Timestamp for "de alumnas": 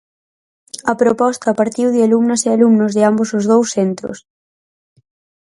1.95-2.41